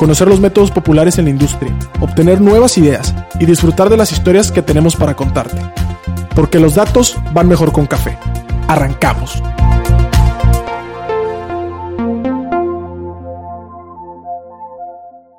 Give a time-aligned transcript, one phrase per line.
[0.00, 4.50] conocer los métodos populares en la industria, obtener nuevas ideas y disfrutar de las historias
[4.50, 5.60] que tenemos para contarte.
[6.34, 8.16] Porque los datos van mejor con café.
[8.66, 9.42] Arrancamos.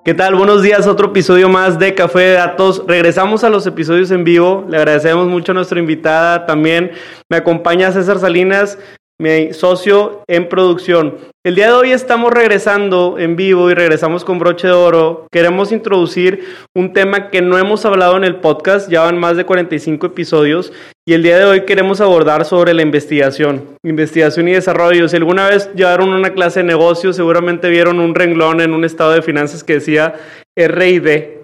[0.06, 0.36] ¿Qué tal?
[0.36, 2.84] Buenos días, otro episodio más de Café de Datos.
[2.88, 4.68] Regresamos a los episodios en vivo.
[4.70, 6.46] Le agradecemos mucho a nuestra invitada.
[6.46, 6.92] También
[7.30, 8.78] me acompaña César Salinas,
[9.22, 11.16] mi socio en producción.
[11.46, 15.28] El día de hoy estamos regresando en vivo y regresamos con broche de oro.
[15.32, 16.44] Queremos introducir
[16.76, 20.74] un tema que no hemos hablado en el podcast, ya van más de 45 episodios
[21.08, 25.08] y el día de hoy queremos abordar sobre la investigación, investigación y desarrollo.
[25.08, 29.12] Si alguna vez llevaron una clase de negocios, seguramente vieron un renglón en un estado
[29.12, 30.16] de finanzas que decía
[30.56, 31.41] R&D,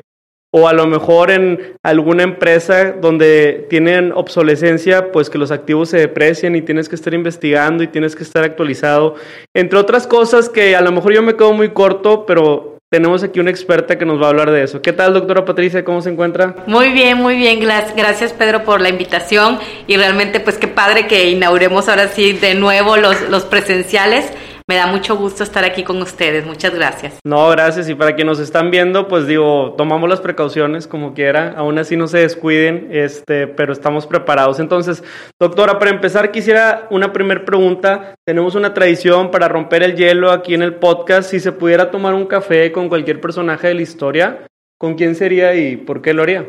[0.52, 5.98] o a lo mejor en alguna empresa donde tienen obsolescencia, pues que los activos se
[5.98, 9.16] deprecian y tienes que estar investigando y tienes que estar actualizado,
[9.54, 13.42] entre otras cosas que a lo mejor yo me quedo muy corto, pero tenemos aquí
[13.42, 14.82] una experta que nos va a hablar de eso.
[14.82, 15.84] ¿Qué tal, doctora Patricia?
[15.84, 16.56] ¿Cómo se encuentra?
[16.68, 17.60] Muy bien, muy bien.
[17.60, 19.60] Gracias, Pedro, por la invitación.
[19.88, 24.32] Y realmente, pues qué padre que inauguremos ahora sí de nuevo los, los presenciales.
[24.70, 26.46] Me da mucho gusto estar aquí con ustedes.
[26.46, 27.20] Muchas gracias.
[27.24, 27.88] No, gracias.
[27.88, 31.54] Y para quienes nos están viendo, pues digo, tomamos las precauciones como quiera.
[31.56, 34.60] Aún así no se descuiden, este, pero estamos preparados.
[34.60, 35.06] Entonces,
[35.40, 38.16] doctora, para empezar quisiera una primera pregunta.
[38.26, 41.30] Tenemos una tradición para romper el hielo aquí en el podcast.
[41.32, 45.56] Si se pudiera tomar un café con cualquier personaje de la historia, ¿con quién sería
[45.56, 46.46] y por qué lo haría?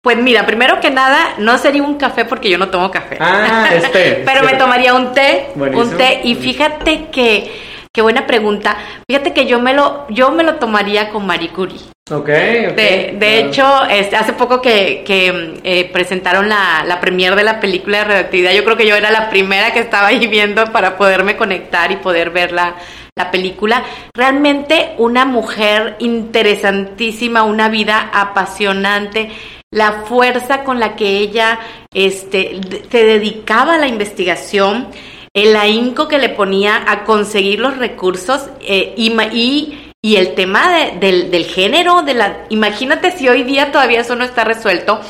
[0.00, 3.18] Pues mira, primero que nada, no sería un café porque yo no tomo café.
[3.20, 4.22] Ah, este.
[4.26, 6.20] Pero me tomaría un té, un té.
[6.22, 7.50] Y fíjate que,
[7.92, 8.76] qué buena pregunta.
[9.08, 11.80] Fíjate que yo me lo, yo me lo tomaría con Marie Curie.
[12.10, 17.60] Ok, De, hecho, este, hace poco que, que eh, presentaron la, la premier de la
[17.60, 20.96] película de radioactividad, yo creo que yo era la primera que estaba ahí viendo para
[20.96, 22.76] poderme conectar y poder ver la,
[23.14, 23.82] la película.
[24.14, 29.30] Realmente una mujer interesantísima, una vida apasionante
[29.70, 31.58] la fuerza con la que ella
[31.92, 34.88] este, se dedicaba a la investigación,
[35.34, 41.44] el ahínco que le ponía a conseguir los recursos eh, y, el tema del, del,
[41.44, 45.00] género, de la, imagínate si hoy día todavía eso no está resuelto,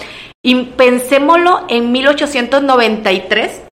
[0.43, 3.68] y pensémoslo en 1893,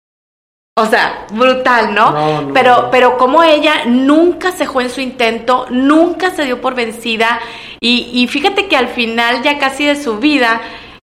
[0.79, 2.53] o sea, brutal, ¿no?
[2.53, 7.41] pero, pero como ella nunca cejó en su intento, nunca se dio por vencida.
[7.81, 10.61] Y, y fíjate que al final, ya casi de su vida,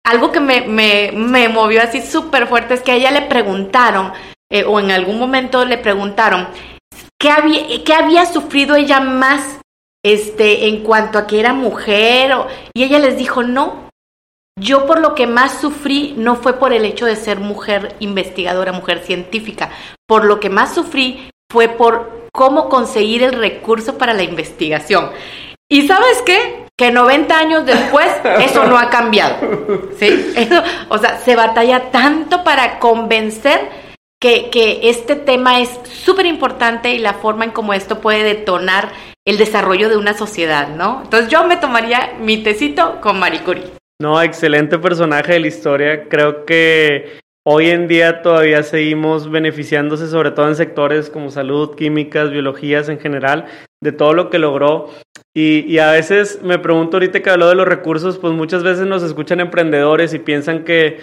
[0.05, 4.12] algo que me, me, me movió así súper fuerte es que a ella le preguntaron,
[4.50, 6.47] eh, o en algún momento le preguntaron,
[7.19, 9.59] ¿qué había, qué había sufrido ella más
[10.05, 12.32] este, en cuanto a que era mujer?
[12.34, 13.86] O, y ella les dijo, no,
[14.59, 18.72] yo por lo que más sufrí no fue por el hecho de ser mujer investigadora,
[18.72, 19.71] mujer científica.
[20.06, 25.11] Por lo que más sufrí fue por cómo conseguir el recurso para la investigación.
[25.69, 26.67] ¿Y sabes qué?
[26.77, 28.09] Que 90 años después
[28.41, 29.37] eso no ha cambiado.
[29.99, 30.34] ¿Sí?
[30.88, 33.69] o sea, se batalla tanto para convencer
[34.19, 38.91] que, que este tema es súper importante y la forma en cómo esto puede detonar
[39.27, 41.03] el desarrollo de una sociedad, ¿no?
[41.03, 43.75] Entonces yo me tomaría mi tecito con Marie Curie.
[43.99, 46.09] No, excelente personaje de la historia.
[46.09, 52.31] Creo que hoy en día todavía seguimos beneficiándose, sobre todo en sectores como salud, químicas,
[52.31, 53.47] biologías en general,
[53.83, 54.91] de todo lo que logró.
[55.35, 58.87] Y, y, a veces me pregunto ahorita que habló de los recursos, pues muchas veces
[58.87, 60.99] nos escuchan emprendedores y piensan que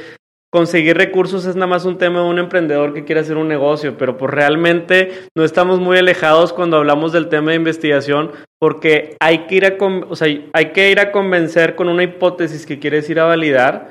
[0.53, 3.97] conseguir recursos es nada más un tema de un emprendedor que quiere hacer un negocio,
[3.97, 9.47] pero pues realmente no estamos muy alejados cuando hablamos del tema de investigación porque hay
[9.47, 9.77] que ir a,
[10.07, 13.89] o sea, hay que ir a convencer con una hipótesis que quieres ir a validar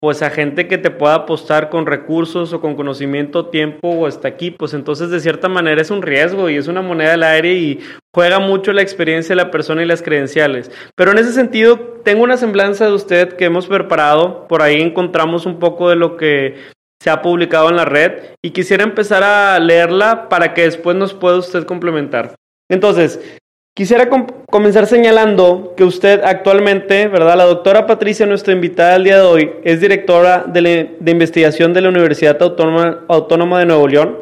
[0.00, 4.28] pues a gente que te pueda apostar con recursos o con conocimiento, tiempo o hasta
[4.28, 7.54] aquí, pues entonces de cierta manera es un riesgo y es una moneda del aire
[7.54, 7.80] y
[8.14, 10.70] juega mucho la experiencia de la persona y las credenciales.
[10.94, 15.46] Pero en ese sentido, tengo una semblanza de usted que hemos preparado, por ahí encontramos
[15.46, 16.54] un poco de lo que
[17.00, 21.14] se ha publicado en la red y quisiera empezar a leerla para que después nos
[21.14, 22.34] pueda usted complementar.
[22.70, 23.40] Entonces,
[23.78, 24.10] Quisiera
[24.50, 27.36] comenzar señalando que usted actualmente, ¿verdad?
[27.36, 31.90] La doctora Patricia, nuestra invitada el día de hoy, es directora de, investigación de la
[31.90, 34.18] Universidad Autónoma, Autónoma de Nuevo León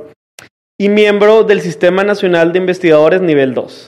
[0.79, 3.87] y miembro del Sistema Nacional de Investigadores Nivel 2.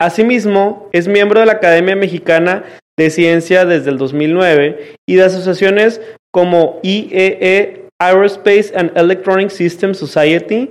[0.00, 2.64] Asimismo, es miembro de la Academia Mexicana
[2.98, 6.00] de Ciencia desde el 2009 y de asociaciones
[6.32, 10.70] como IEE e Aerospace and Electronic Systems Society,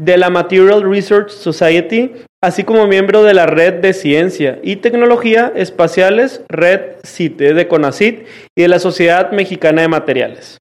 [0.00, 2.12] de la Material Research Society,
[2.42, 8.26] así como miembro de la Red de Ciencia y Tecnología Espaciales, Red CITE de CONACIT
[8.56, 10.56] y de la Sociedad Mexicana de Materiales.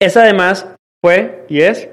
[0.00, 0.66] Es además,
[1.04, 1.90] fue y es,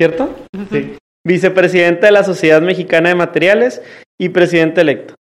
[0.00, 0.34] ¿cierto?
[0.72, 0.96] Sí.
[1.24, 3.80] Vicepresidente de la Sociedad Mexicana de Materiales
[4.18, 5.14] y presidente electo.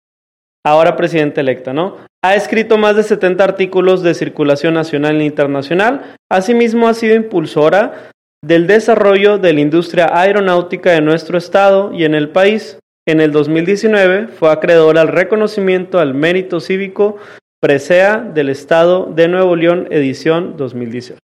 [0.65, 1.97] Ahora presidente electo, ¿no?
[2.23, 6.15] Ha escrito más de 70 artículos de circulación nacional e internacional.
[6.31, 8.11] Asimismo, ha sido impulsora
[8.43, 12.77] del desarrollo de la industria aeronáutica de nuestro estado y en el país.
[13.07, 17.17] En el 2019 fue acreedor al reconocimiento al mérito cívico
[17.61, 21.19] Presea del Estado de Nuevo León, edición 2018.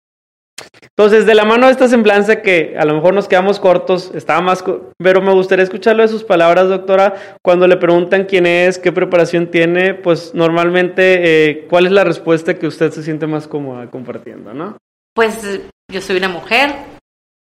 [0.81, 4.42] Entonces, de la mano de esta semblanza que a lo mejor nos quedamos cortos, estaba
[4.42, 4.63] más,
[4.98, 9.48] pero me gustaría escucharlo de sus palabras, doctora, cuando le preguntan quién es, qué preparación
[9.48, 14.54] tiene, pues normalmente, eh, ¿cuál es la respuesta que usted se siente más cómoda compartiendo,
[14.54, 14.77] no?
[15.13, 15.62] Pues
[15.92, 16.71] yo soy una mujer,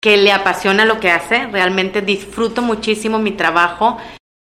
[0.04, 3.98] que le apasiona lo que hace, realmente disfruto muchísimo mi trabajo.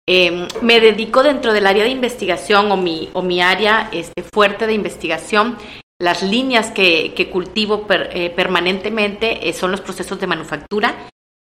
[0.07, 4.68] Em, me dedico dentro del área de investigación o mi, o mi área este, fuerte
[4.68, 5.57] de investigación.
[6.00, 10.94] Las líneas que, cultivo eh, permanentemente eh, son los procesos de manufactura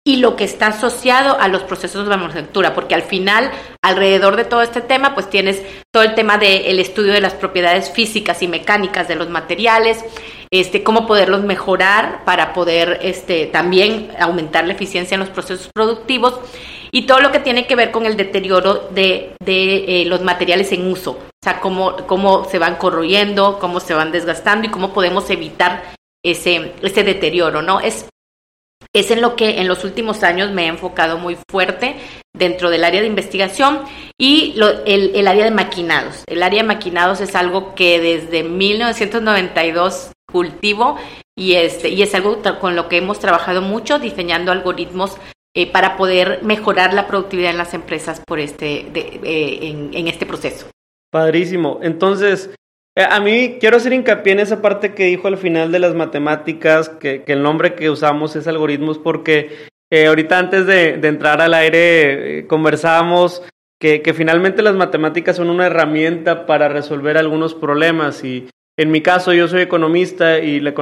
[0.06, 3.50] y lo que está asociado a los procesos de manufactura, porque al final,
[3.82, 7.90] alrededor de todo este tema, pues tienes todo el tema del estudio de las propiedades
[7.90, 10.04] físicas y mecánicas de los materiales,
[10.50, 16.38] este, cómo poderlos mejorar para poder este, también aumentar la eficiencia en los procesos productivos
[16.92, 20.70] y todo lo que tiene que ver con el deterioro de, de eh, los materiales
[20.72, 24.92] en uso, o sea, cómo, cómo se van corroyendo, cómo se van desgastando y cómo
[24.92, 25.82] podemos evitar
[26.22, 27.80] ese, ese deterioro, ¿no?
[27.80, 28.06] Es
[28.94, 31.96] es en lo que en los últimos años me he enfocado muy fuerte
[32.32, 33.80] dentro del área de investigación
[34.18, 34.54] y
[34.86, 36.22] el, área de maquinados.
[36.26, 40.96] El área de maquinados es algo que desde 1992 cultivo
[41.36, 45.16] y, este, y es algo con lo que hemos trabajado mucho diseñando algoritmos
[45.56, 50.66] eh, para poder mejorar la productividad en las empresas por este, eh, en, este proceso.
[51.10, 51.80] Padrísimo.
[51.82, 52.50] Entonces,
[52.96, 56.88] a mí quiero hacer hincapié en esa parte que dijo al final de las matemáticas,
[56.88, 59.50] que, el nombre que usamos es algoritmos, porque
[59.90, 63.42] eh, ahorita antes de, entrar al aire eh, conversábamos
[63.80, 68.24] que, finalmente las matemáticas son una herramienta para resolver algunos problemas.
[68.24, 68.48] Y
[68.78, 70.72] en mi caso yo soy economista y la,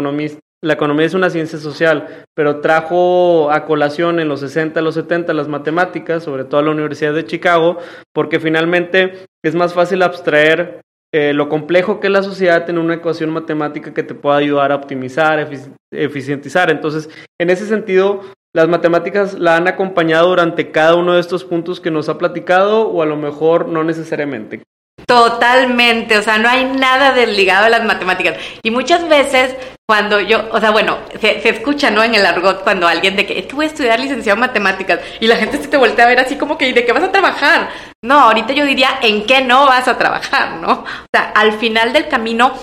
[0.61, 5.32] la economía es una ciencia social, pero trajo a colación en los 60, los 70
[5.35, 7.79] las matemáticas, sobre todo a la Universidad de Chicago,
[8.12, 10.82] porque finalmente es más fácil abstraer
[11.14, 14.73] eh, lo complejo que es la sociedad tener una ecuación matemática que te pueda ayudar
[14.73, 15.47] a optimizar,
[15.91, 16.70] eficientizar.
[16.70, 18.23] Entonces, en ese sentido,
[18.55, 22.88] las matemáticas la han acompañado durante cada uno de estos puntos que nos ha platicado
[22.88, 24.62] o a lo mejor no necesariamente.
[25.06, 28.36] Totalmente, o sea, no hay nada desligado a las matemáticas.
[28.62, 29.56] Y muchas veces
[29.86, 32.02] cuando yo, o sea, bueno, se, escucha, ¿no?
[32.02, 35.26] En el argot cuando alguien de que, es voy a estudiar licenciado en matemáticas y
[35.26, 37.68] la gente se te voltea a ver así como que, ¿de qué vas a trabajar?
[38.02, 40.72] No, ahorita yo diría, ¿en qué no vas a trabajar, no?
[40.72, 42.54] O sea, al final del camino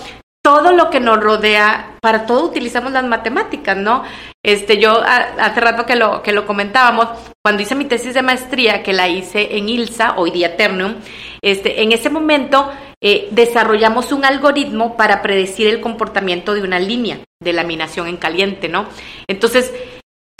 [0.42, 4.04] todo lo que nos rodea, para todo utilizamos las matemáticas, ¿no?
[4.42, 7.08] Este, yo hace rato que lo, que lo comentábamos,
[7.44, 10.94] cuando hice mi tesis de maestría, que la hice en ILSA, hoy día Ternum,
[11.42, 12.70] este, en ese momento
[13.02, 18.68] eh, desarrollamos un algoritmo para predecir el comportamiento de una línea de laminación en caliente,
[18.68, 18.86] ¿no?
[19.26, 19.72] Entonces,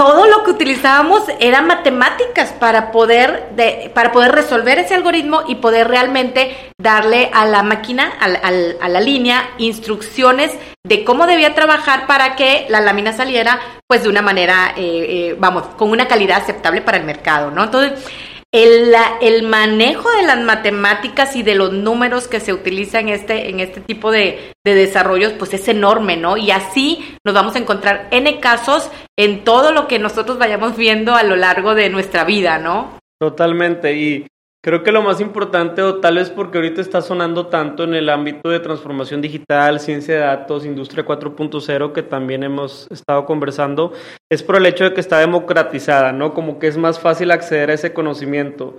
[0.00, 3.50] todo lo que utilizábamos era matemáticas para poder,
[3.92, 9.50] para poder resolver ese algoritmo y poder realmente darle a la máquina, a, la línea,
[9.59, 10.52] instrucciones
[10.87, 15.37] de cómo debía trabajar para que la lámina saliera pues de una manera, eh, eh,
[15.38, 17.64] vamos, con una calidad aceptable para el mercado, ¿no?
[17.64, 18.02] Entonces,
[18.52, 23.49] el, el, manejo de las matemáticas y de los números que se utilizan en este,
[23.49, 26.37] en este tipo de, de, desarrollos, pues es enorme, ¿no?
[26.37, 31.14] Y así nos vamos a encontrar N casos en todo lo que nosotros vayamos viendo
[31.14, 32.99] a lo largo de nuestra vida, ¿no?
[33.21, 33.95] Totalmente.
[33.95, 34.26] Y
[34.62, 38.11] Creo que lo más importante, o tal vez porque ahorita está sonando tanto en el
[38.11, 43.95] ámbito de transformación digital, ciencia de datos, industria 4.0, que también hemos estado conversando,
[44.31, 46.35] es por el hecho de que está democratizada, ¿no?
[46.35, 48.76] Como que es más fácil acceder a ese conocimiento.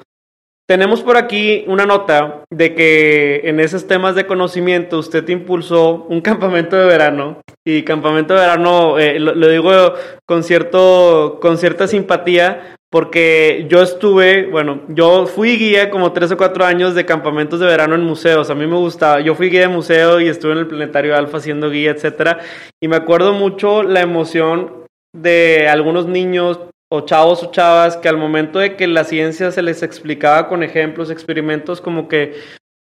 [0.69, 6.21] Tenemos por aquí una nota de que en esos temas de conocimiento usted impulsó un
[6.21, 9.71] campamento de verano y campamento de verano, eh, lo, lo, digo
[10.27, 16.37] con, cierto, con cierta simpatía porque yo estuve, bueno, yo fui guía como tres o
[16.37, 19.61] cuatro años de campamentos de verano en museos, a mí me gustaba, yo fui guía
[19.61, 22.39] de museo y estuve en el Planetario Alfa haciendo guía, etcétera,
[22.81, 26.59] y me acuerdo mucho la emoción de algunos niños
[26.91, 30.61] o chavos o chavas que al momento de que la ciencia se les explicaba con
[30.61, 32.33] ejemplos, experimentos, como que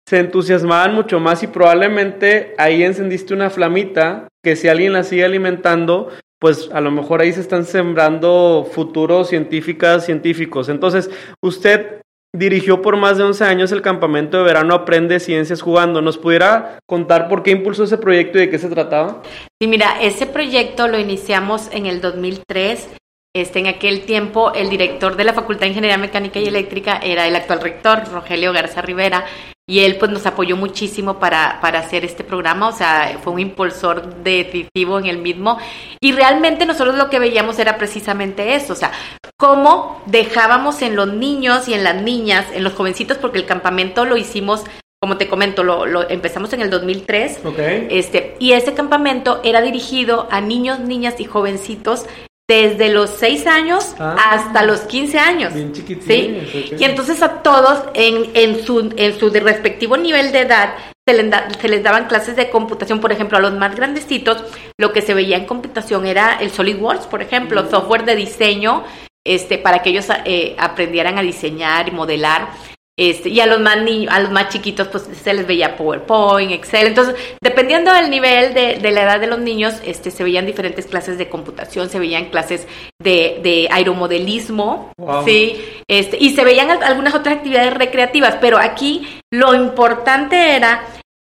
[0.10, 5.24] se entusiasmaban mucho más y probablemente ahí encendiste una flamita que si alguien la sigue
[5.24, 6.10] alimentando,
[6.44, 10.68] pues a lo mejor ahí se están sembrando futuros científicas, científicos.
[10.68, 11.10] Entonces,
[11.42, 12.02] usted
[12.36, 16.02] dirigió por más de 11 años el campamento de verano Aprende Ciencias Jugando.
[16.02, 19.22] ¿Nos pudiera contar por qué impulsó ese proyecto y de qué se trataba?
[19.58, 22.90] Sí, mira, ese proyecto lo iniciamos en el 2003.
[23.34, 27.26] Este, en aquel tiempo, el director de la Facultad de Ingeniería Mecánica y Eléctrica era
[27.26, 29.24] el actual rector, Rogelio Garza Rivera,
[29.68, 33.40] y él pues nos apoyó muchísimo para, para hacer este programa, o sea, fue un
[33.40, 35.58] impulsor decisivo en el mismo
[36.02, 38.92] y realmente nosotros lo que veíamos era precisamente eso, o sea,
[39.38, 44.06] cómo dejábamos en los niños y en las niñas, en los jovencitos, porque el campamento
[44.06, 44.64] lo hicimos
[45.02, 47.42] como te comento, lo, lo, empezamos en el 2003.
[47.44, 47.88] Okay.
[47.92, 52.06] Este, y ese campamento era dirigido a niños, niñas y jovencitos
[52.48, 55.54] desde los 6 años ah, hasta los 15 años.
[55.54, 56.38] Bien ¿sí?
[56.48, 56.76] Okay.
[56.80, 61.30] Y entonces a todos en, en, su, en su respectivo nivel de edad se les,
[61.30, 64.44] da, se les, daban clases de computación, por ejemplo, a los más grandecitos,
[64.78, 68.86] lo que se veía en computación era el SolidWorks, por ejemplo, software de diseño,
[69.26, 72.50] este, para que ellos eh, aprendieran a diseñar y modelar.
[72.96, 76.52] Este, y a los más niños, a los más chiquitos, pues se les veía PowerPoint,
[76.52, 76.88] Excel.
[76.88, 80.86] Entonces, dependiendo del nivel de, de, la edad de los niños, este, se veían diferentes
[80.86, 82.68] clases de computación, se veían clases
[83.02, 85.26] de, de aeromodelismo, wow.
[85.26, 88.36] sí, este, y se veían algunas otras actividades recreativas.
[88.40, 90.86] Pero aquí lo importante era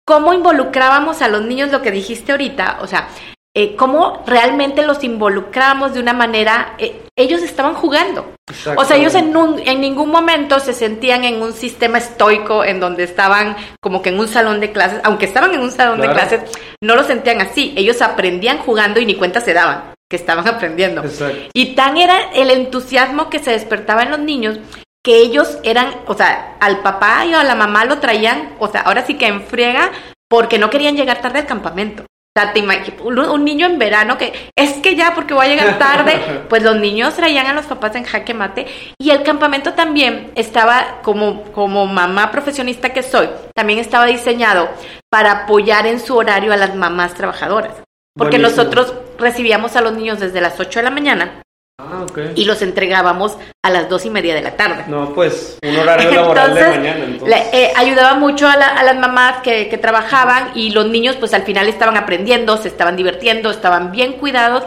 [0.04, 3.08] cómo involucrábamos a los niños, lo que dijiste ahorita, o sea,
[3.54, 8.34] eh, cómo realmente los involucramos de una manera, eh, ellos estaban jugando.
[8.78, 12.80] O sea, ellos en, un, en ningún momento se sentían en un sistema estoico en
[12.80, 16.14] donde estaban como que en un salón de clases, aunque estaban en un salón claro.
[16.14, 17.74] de clases, no lo sentían así.
[17.76, 21.04] Ellos aprendían jugando y ni cuenta se daban que estaban aprendiendo.
[21.04, 21.50] Exacto.
[21.54, 24.60] Y tan era el entusiasmo que se despertaba en los niños
[25.04, 28.82] que ellos eran, o sea, al papá y a la mamá lo traían, o sea,
[28.82, 29.92] ahora sí que en friega
[30.30, 32.06] porque no querían llegar tarde al campamento.
[32.34, 35.78] O sea, te un niño en verano que es que ya porque voy a llegar
[35.78, 40.32] tarde, pues los niños traían a los papás en jaque mate y el campamento también
[40.36, 44.70] estaba como como mamá profesionista que soy, también estaba diseñado
[45.10, 47.74] para apoyar en su horario a las mamás trabajadoras.
[48.18, 48.64] Porque Buenísimo.
[48.64, 51.42] nosotros recibíamos a los niños desde las 8 de la mañana
[51.90, 52.34] Ah, okay.
[52.36, 54.86] y los entregábamos a las dos y media de la tarde.
[54.88, 57.06] No, pues un horario laboral de mañana.
[57.06, 57.52] Entonces.
[57.52, 61.16] Le, eh, ayudaba mucho a, la, a las mamás que, que, trabajaban y los niños
[61.18, 64.64] pues al final estaban aprendiendo, se estaban divirtiendo, estaban bien cuidados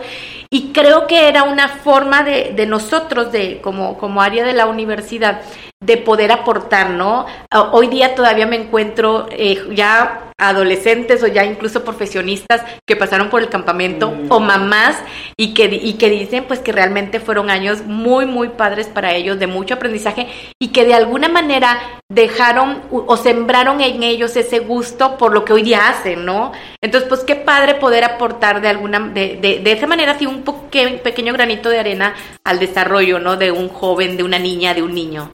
[0.50, 4.66] y creo que era una forma de, de nosotros, de como, como área de la
[4.66, 5.40] universidad,
[5.84, 7.26] de poder aportar, ¿no?
[7.72, 13.40] Hoy día todavía me encuentro eh, ya adolescentes o ya incluso profesionistas que pasaron por
[13.40, 14.32] el campamento mm.
[14.32, 14.96] o mamás
[15.36, 19.38] y que, y que dicen pues que realmente fueron años muy, muy padres para ellos,
[19.38, 20.26] de mucho aprendizaje
[20.60, 25.52] y que de alguna manera dejaron o sembraron en ellos ese gusto por lo que
[25.52, 26.52] hoy día hacen, ¿no?
[26.80, 30.42] Entonces, pues qué padre poder aportar de alguna, de, de, de esa manera, así un
[30.42, 32.14] pequeño granito de arena
[32.44, 33.36] al desarrollo, ¿no?
[33.36, 35.33] De un joven, de una niña, de un niño.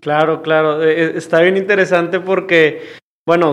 [0.00, 0.82] Claro, claro.
[0.82, 2.82] Está bien interesante porque,
[3.26, 3.52] bueno,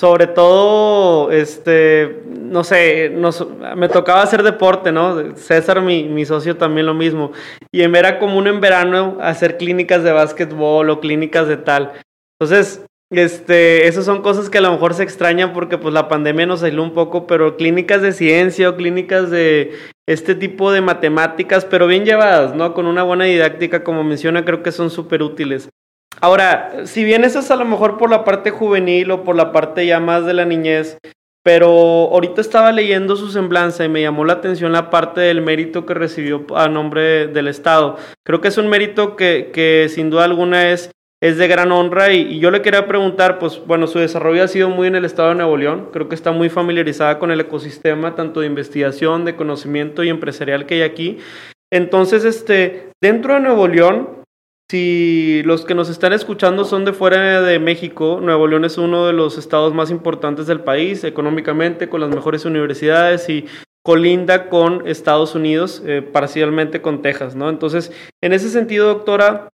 [0.00, 5.36] sobre todo, este, no sé, nos, me tocaba hacer deporte, ¿no?
[5.36, 7.32] César, mi, mi socio, también lo mismo.
[7.70, 11.92] Y era común en verano hacer clínicas de básquetbol o clínicas de tal.
[12.38, 12.82] Entonces,
[13.12, 16.62] este, esas son cosas que a lo mejor se extrañan porque pues la pandemia nos
[16.62, 19.72] aisló un poco, pero clínicas de ciencia o clínicas de
[20.08, 22.72] este tipo de matemáticas, pero bien llevadas, ¿no?
[22.72, 25.68] Con una buena didáctica, como menciona, creo que son súper útiles.
[26.20, 29.52] Ahora, si bien eso es a lo mejor por la parte juvenil o por la
[29.52, 30.98] parte ya más de la niñez,
[31.42, 35.86] pero ahorita estaba leyendo su semblanza y me llamó la atención la parte del mérito
[35.86, 37.96] que recibió a nombre del Estado.
[38.24, 40.90] Creo que es un mérito que, que sin duda alguna es
[41.22, 44.70] es de gran honra y, yo le quería preguntar, pues bueno, su desarrollo ha sido
[44.70, 48.14] muy en el estado de Nuevo León, creo que está muy familiarizada con el ecosistema,
[48.14, 51.18] tanto de investigación, de conocimiento y empresarial que hay aquí.
[51.70, 54.19] Entonces, este, dentro de Nuevo León,
[54.70, 59.04] si los que nos están escuchando son de fuera de México, Nuevo León es uno
[59.04, 63.46] de los estados más importantes del país económicamente, con las mejores universidades y
[63.82, 67.50] colinda con Estados Unidos, eh, parcialmente con Texas, ¿no?
[67.50, 67.90] Entonces,
[68.22, 69.48] en ese sentido, doctora,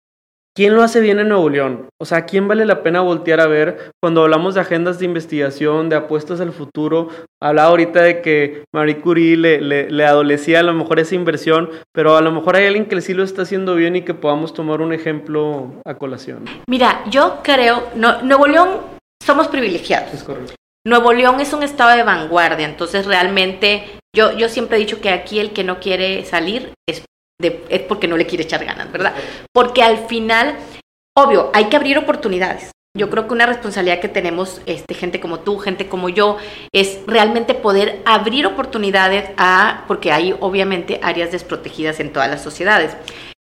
[0.56, 1.88] ¿quién lo hace bien en Nuevo León?
[2.00, 5.88] O sea, ¿quién vale la pena voltear a ver cuando hablamos de agendas de investigación,
[5.88, 7.10] de apuestas al futuro?
[7.40, 12.16] Hablaba ahorita de que Marie Curie le, le, adolecía a lo mejor esa inversión, pero
[12.16, 14.80] a lo mejor hay alguien que sí lo está haciendo bien y que podamos tomar
[14.80, 16.46] un ejemplo a colación.
[16.66, 18.80] Mira, yo creo, no, Nuevo León
[19.22, 20.12] somos privilegiados.
[20.14, 20.54] Es correcto.
[20.86, 23.84] Nuevo León es un estado de vanguardia, entonces realmente
[24.14, 27.04] yo, yo siempre he dicho que aquí el que no quiere salir es,
[27.38, 29.14] es porque no le quiere echar ganas, ¿verdad?
[29.52, 30.56] Porque al final,
[31.16, 32.70] obvio, hay que abrir oportunidades.
[32.96, 36.38] Yo creo que una responsabilidad que tenemos, este, gente como tú, gente como yo,
[36.72, 42.96] es realmente poder abrir oportunidades a, porque hay obviamente áreas desprotegidas en todas las sociedades.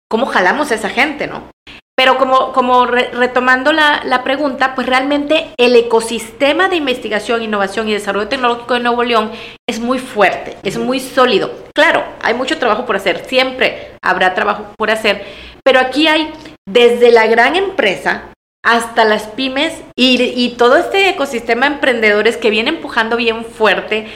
[0.08, 1.50] ¿Cómo jalamos a esa gente, no?
[1.94, 7.92] Pero como, como retomando la, la, pregunta, pues realmente el ecosistema de investigación, innovación y
[7.92, 9.30] desarrollo tecnológico de Nuevo León
[9.68, 11.50] es muy fuerte, es muy sólido.
[11.74, 15.24] Claro, hay mucho trabajo por hacer, siempre habrá trabajo por hacer,
[15.62, 16.32] pero aquí hay
[16.66, 18.32] desde la gran empresa
[18.64, 24.06] hasta las pymes y, todo este ecosistema de emprendedores que viene empujando bien fuerte,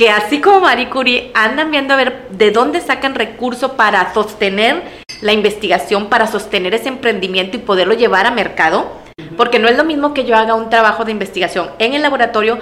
[0.00, 4.82] que así como Marie Curie andan viendo a ver de dónde sacan recursos para sostener
[5.20, 8.90] la investigación, para sostener ese emprendimiento y poderlo llevar a mercado,
[9.36, 12.58] porque no es lo mismo que yo haga un trabajo de investigación en el laboratorio,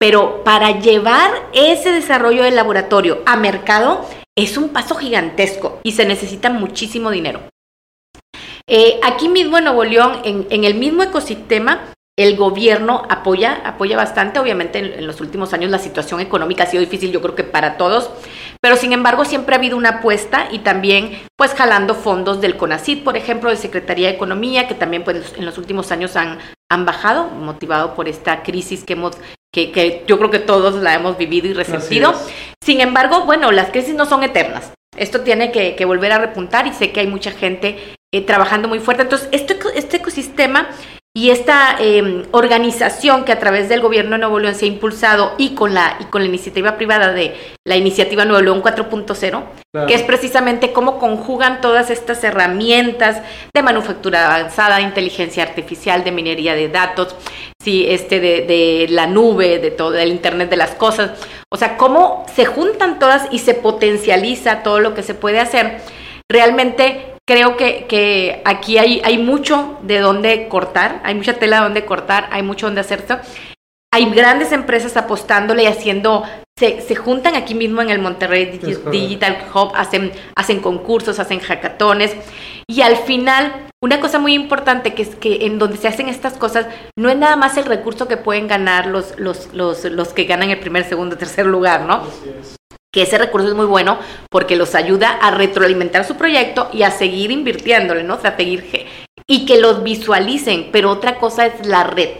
[0.00, 4.04] pero para llevar ese desarrollo del laboratorio a mercado
[4.36, 7.40] es un paso gigantesco y se necesita muchísimo dinero.
[8.66, 13.96] Eh, aquí mismo en Nuevo León, en, en el mismo ecosistema, el gobierno apoya, apoya
[13.96, 14.38] bastante.
[14.38, 17.76] Obviamente en, los últimos años la situación económica ha sido difícil, yo creo que para
[17.76, 18.10] todos,
[18.60, 23.04] pero sin embargo siempre ha habido una apuesta y también pues jalando fondos del CONACID,
[23.04, 26.38] por ejemplo, de Secretaría de Economía, que también pues en los últimos años han,
[26.70, 29.16] han bajado, motivado por esta crisis que hemos
[29.52, 32.14] que, que yo creo que todos la hemos vivido y resentido.
[32.62, 34.72] Sin embargo, bueno, las crisis no son eternas.
[34.96, 38.68] Esto tiene que, que volver a repuntar y sé que hay mucha gente eh, trabajando
[38.68, 39.02] muy fuerte.
[39.02, 40.68] Entonces, este, este ecosistema
[41.12, 45.32] y esta em, organización que a través del gobierno de Nuevo León se ha impulsado
[45.38, 47.34] y con la, y con la iniciativa privada de
[47.66, 49.42] la iniciativa Nuevo León 4.0,
[49.88, 56.12] que es precisamente cómo conjugan todas estas herramientas de manufactura avanzada, de inteligencia artificial, de
[56.12, 57.16] minería de datos,
[57.60, 61.10] sí, este, de, de la nube, de todo, del Internet de las cosas.
[61.52, 65.80] O sea, cómo se juntan todas y se potencializa todo lo que se puede hacer.
[66.30, 71.62] Realmente creo que, que aquí hay, hay mucho de dónde cortar, hay mucha tela de
[71.62, 73.20] dónde cortar, hay mucho donde hacer esto.
[73.92, 76.24] Hay grandes empresas apostándole y haciendo,
[76.58, 78.58] se, se juntan aquí mismo en el Monterrey
[78.90, 82.16] Digital Hub, hacen, hacen concursos, hacen hackatones
[82.68, 86.36] y al final una cosa muy importante que es que en donde se hacen estas
[86.36, 86.66] cosas
[86.98, 90.50] no es nada más el recurso que pueden ganar los, los, los, los que ganan
[90.50, 92.02] el primer, segundo, tercer lugar, ¿no?
[92.92, 93.98] Que ese recurso es muy bueno
[94.30, 98.14] porque los ayuda a retroalimentar su proyecto y a seguir invirtiéndole, ¿no?
[98.14, 98.86] O sea, seguir
[99.26, 102.10] y que los visualicen, pero otra cosa es la red.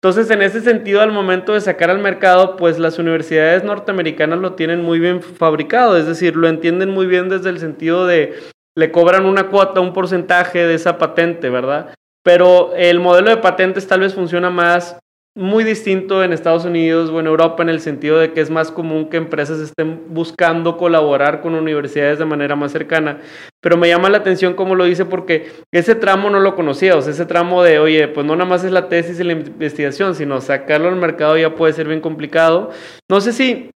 [0.00, 4.54] Entonces, en ese sentido, al momento de sacar al mercado, pues las universidades norteamericanas lo
[4.54, 8.34] tienen muy bien fabricado, es decir, lo entienden muy bien desde el sentido de
[8.76, 11.94] le cobran una cuota, un porcentaje de esa patente, ¿verdad?
[12.24, 14.98] Pero el modelo de patentes tal vez funciona más
[15.34, 18.70] muy distinto en Estados Unidos o en Europa en el sentido de que es más
[18.70, 23.20] común que empresas estén buscando colaborar con universidades de manera más cercana.
[23.62, 27.00] Pero me llama la atención cómo lo dice porque ese tramo no lo conocía, o
[27.00, 30.14] sea, ese tramo de, oye, pues no nada más es la tesis y la investigación,
[30.14, 32.70] sino sacarlo al mercado ya puede ser bien complicado.
[33.10, 33.70] No sé si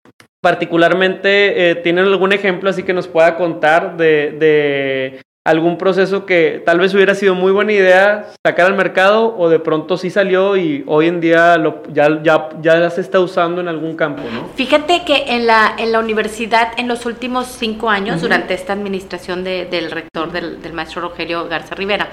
[0.43, 6.63] particularmente eh, tienen algún ejemplo así que nos pueda contar de, de algún proceso que
[6.65, 10.57] tal vez hubiera sido muy buena idea sacar al mercado o de pronto sí salió
[10.57, 14.49] y hoy en día lo, ya, ya, ya se está usando en algún campo, ¿no?
[14.55, 19.43] Fíjate que en la, en la universidad en los últimos cinco años, durante esta administración
[19.43, 22.09] del rector, del, del, maestro Rogelio Garza Rivera,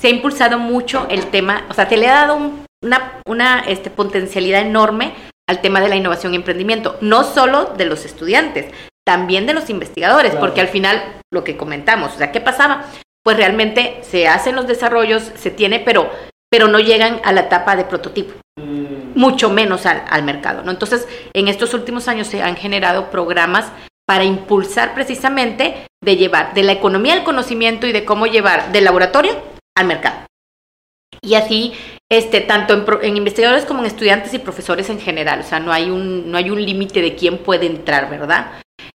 [0.00, 2.38] se ha impulsado mucho el tema, o sea, se le ha dado
[2.82, 5.12] una, una este, potencialidad enorme
[5.48, 8.72] al tema de la innovación y emprendimiento, no solo de los estudiantes,
[9.04, 11.02] también de los investigadores, porque al final
[11.32, 12.86] lo que comentamos, o sea, ¿qué pasaba?
[13.24, 16.10] Pues realmente se hacen los desarrollos, se tiene, pero,
[16.50, 19.18] pero no llegan a la etapa de prototipo, mm.
[19.18, 20.70] mucho menos al, al, mercado, ¿no?
[20.70, 23.72] Entonces, en estos últimos años se han generado programas
[24.06, 28.84] para impulsar precisamente de llevar de la economía del conocimiento y de cómo llevar del
[28.84, 29.40] laboratorio
[29.76, 30.26] al mercado.
[31.20, 31.72] Y así,
[32.12, 35.40] este, tanto en, en, investigadores como en estudiantes y profesores en general.
[35.40, 38.52] O sea, no hay un, no hay un límite de quién puede entrar, ¿verdad?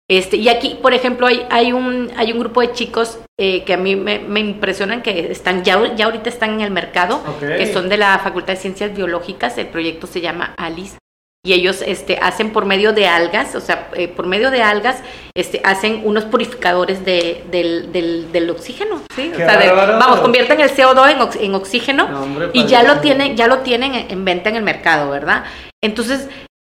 [0.08, 3.74] Este, y aquí, por ejemplo, hay, hay, un, hay un grupo de chicos eh, que
[3.74, 7.74] a mí me, me, impresionan que están ya, ya ahorita están en el mercado, que
[7.74, 9.58] son de la Facultad de Ciencias Biológicas.
[9.58, 11.00] El proyecto se llama ALICE.
[11.48, 15.02] Y ellos este, hacen por medio de algas, o sea, eh, por medio de algas,
[15.34, 19.32] este, hacen unos purificadores de, del, del, del, oxígeno, ¿sí?
[19.34, 22.84] O sea, de, vamos, convierten el CO2 en, ox, en oxígeno no, hombre, y ya
[22.84, 25.46] lo tienen, ya lo tienen en, en venta en el mercado, ¿verdad?
[25.82, 26.28] Entonces,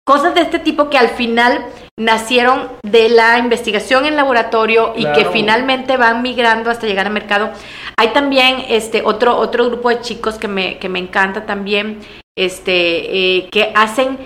[0.07, 1.65] cosas de este tipo que al final
[1.99, 5.19] nacieron de la investigación en laboratorio y claro.
[5.19, 7.51] que finalmente van migrando hasta llegar al mercado.
[7.97, 12.01] Hay también este otro otro grupo de chicos que me, que me encanta también,
[12.37, 14.19] este, eh, que hacen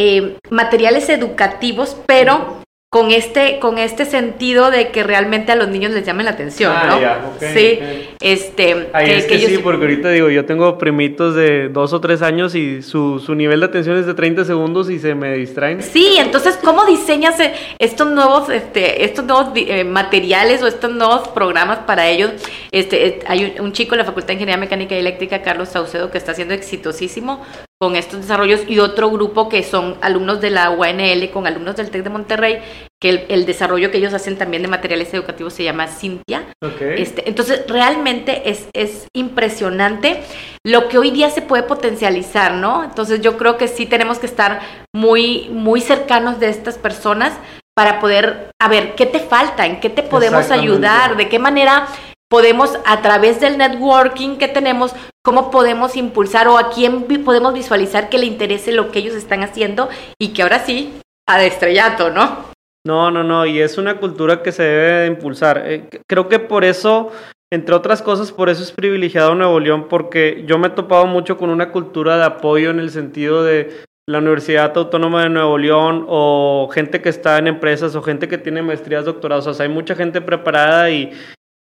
[0.00, 5.90] eh, materiales educativos, pero con este, con este sentido de que realmente a los niños
[5.90, 7.00] les llamen la atención, ah, ¿no?
[7.00, 8.14] Ya, okay, sí, okay.
[8.20, 8.88] este...
[8.92, 9.62] Ahí que, es que, que sí, ellos...
[9.62, 13.58] porque ahorita digo, yo tengo primitos de dos o tres años y su, su nivel
[13.58, 15.82] de atención es de 30 segundos y se me distraen.
[15.82, 17.34] Sí, entonces, ¿cómo diseñas
[17.80, 22.30] estos nuevos, este, estos nuevos eh, materiales o estos nuevos programas para ellos?
[22.70, 26.10] Este, hay un, un chico en la Facultad de Ingeniería Mecánica y Eléctrica, Carlos Saucedo,
[26.12, 27.42] que está siendo exitosísimo
[27.80, 31.90] con estos desarrollos y otro grupo que son alumnos de la UNL con alumnos del
[31.90, 32.58] TEC de Monterrey,
[33.00, 36.42] que el, el, desarrollo que ellos hacen también de materiales educativos se llama Cintia.
[36.60, 37.00] Okay.
[37.00, 40.20] Este, entonces, realmente es, es impresionante
[40.66, 42.82] lo que hoy día se puede potencializar, ¿no?
[42.82, 44.60] Entonces, yo creo que sí tenemos que estar
[44.92, 47.32] muy, muy cercanos de estas personas
[47.76, 49.64] para poder, a ver, ¿qué te falta?
[49.64, 51.16] ¿En qué te podemos ayudar?
[51.16, 51.86] ¿De qué manera
[52.28, 58.08] podemos a través del networking que tenemos, cómo podemos impulsar o a quién podemos visualizar
[58.08, 59.88] que le interese lo que ellos están haciendo
[60.18, 60.92] y que ahora sí,
[61.26, 62.48] a de estrellato, ¿no?
[62.86, 65.62] No, no, no, y es una cultura que se debe de impulsar.
[65.66, 67.12] Eh, creo que por eso,
[67.52, 71.36] entre otras cosas, por eso es privilegiado Nuevo León, porque yo me he topado mucho
[71.36, 76.06] con una cultura de apoyo en el sentido de la Universidad Autónoma de Nuevo León
[76.08, 79.46] o gente que está en empresas o gente que tiene maestrías, doctorados.
[79.46, 81.12] O sea, hay mucha gente preparada y,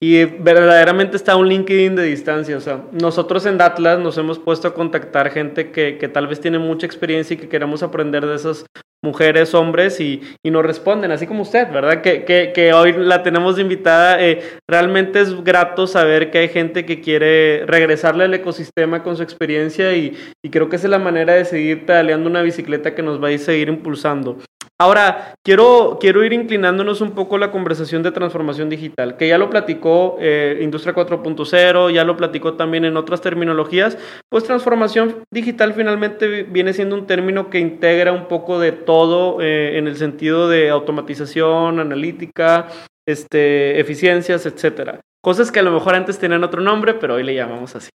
[0.01, 2.57] y verdaderamente está un LinkedIn de distancia.
[2.57, 6.41] O sea, nosotros en Datlas nos hemos puesto a contactar gente que, que tal vez
[6.41, 8.65] tiene mucha experiencia y que queremos aprender de esas
[9.03, 12.01] mujeres, hombres y, y nos responden, así como usted, ¿verdad?
[12.01, 14.23] Que, que, que hoy la tenemos invitada.
[14.25, 19.23] Eh, realmente es grato saber que hay gente que quiere regresarle al ecosistema con su
[19.23, 23.03] experiencia y, y creo que esa es la manera de seguir pedaleando una bicicleta que
[23.03, 24.37] nos va a seguir impulsando.
[24.79, 29.49] Ahora, quiero, quiero ir inclinándonos un poco la conversación de transformación digital, que ya lo
[29.49, 33.97] platicó eh, Industria 4.0, ya lo platicó también en otras terminologías,
[34.29, 39.77] pues transformación digital finalmente viene siendo un término que integra un poco de todo eh,
[39.77, 42.67] en el sentido de automatización, analítica,
[43.07, 45.01] este, eficiencias, etcétera.
[45.21, 47.89] Cosas que a lo mejor antes tenían otro nombre, pero hoy le llamamos así.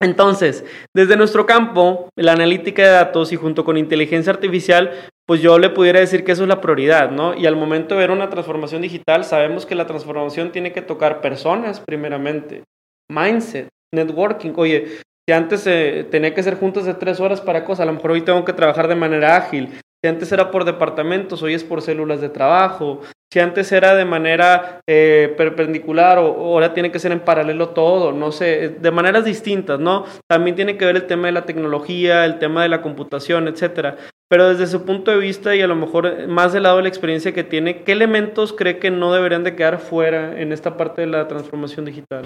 [0.00, 0.64] Entonces,
[0.94, 4.92] desde nuestro campo, la analítica de datos y junto con inteligencia artificial,
[5.26, 7.34] pues yo le pudiera decir que eso es la prioridad, ¿no?
[7.34, 11.20] Y al momento de ver una transformación digital, sabemos que la transformación tiene que tocar
[11.20, 12.62] personas primeramente,
[13.10, 14.52] mindset, networking.
[14.56, 17.94] Oye, si antes eh, tenía que ser juntas de tres horas para cosas, a lo
[17.94, 19.80] mejor hoy tengo que trabajar de manera ágil.
[20.00, 23.00] Si antes era por departamentos, hoy es por células de trabajo.
[23.32, 28.12] Si antes era de manera eh, perpendicular o, ahora tiene que ser en paralelo todo,
[28.12, 30.04] no sé, de maneras distintas, ¿no?
[30.28, 33.96] También tiene que ver el tema de la tecnología, el tema de la computación, etcétera.
[34.28, 36.88] Pero desde su punto de vista y a lo mejor más del lado de la
[36.88, 41.02] experiencia que tiene, ¿qué elementos cree que no deberían de quedar fuera en esta parte
[41.02, 42.24] de la transformación digital?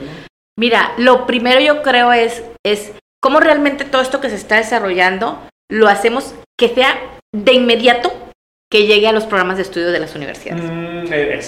[0.59, 5.39] Mira, lo primero yo creo es, es cómo realmente todo esto que se está desarrollando
[5.71, 6.99] lo hacemos que sea
[7.33, 8.13] de inmediato
[8.71, 10.63] que llegue a los programas de estudio de las universidades.
[10.63, 11.41] Mm, eh,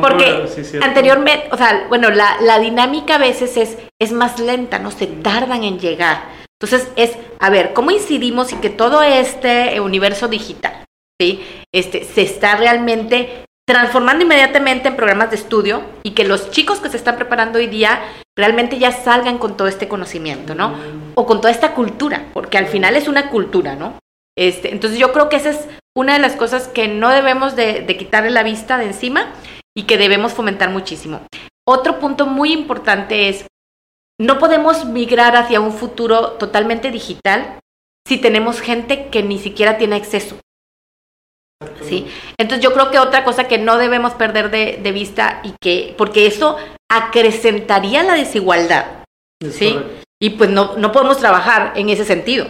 [0.00, 0.46] Porque
[0.80, 4.92] anteriormente, o sea, bueno, la, la, dinámica a veces es, es más lenta, ¿no?
[4.92, 6.22] Se tardan en llegar.
[6.62, 10.84] Entonces es, a ver, ¿cómo incidimos y que todo este universo digital,
[11.20, 11.42] ¿sí?
[11.72, 16.88] Este, se está realmente transformando inmediatamente en programas de estudio y que los chicos que
[16.88, 18.00] se están preparando hoy día
[18.36, 20.70] realmente ya salgan con todo este conocimiento, ¿no?
[20.70, 21.12] Mm.
[21.14, 23.98] O con toda esta cultura, porque al final es una cultura, ¿no?
[24.36, 27.84] Este, entonces yo creo que esa es una de las cosas que no debemos de,
[27.98, 29.32] quitarle la vista de encima
[29.76, 31.20] y que debemos fomentar muchísimo.
[31.66, 33.46] Otro punto muy importante es,
[34.22, 37.58] no podemos migrar hacia un futuro totalmente digital
[38.06, 40.38] si tenemos gente que ni siquiera tiene acceso.
[41.82, 42.06] ¿Sí?
[42.38, 45.94] Entonces yo creo que otra cosa que no debemos perder de, de vista y que,
[45.98, 46.56] porque eso
[46.90, 49.04] acrecentaría la desigualdad,
[49.50, 49.78] ¿sí?
[50.20, 52.46] Y pues no, no podemos trabajar en ese sentido.